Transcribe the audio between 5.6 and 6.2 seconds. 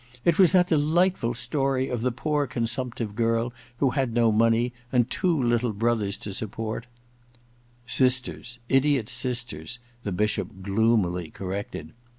brothers